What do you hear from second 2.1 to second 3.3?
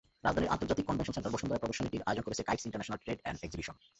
করেছে kites international trade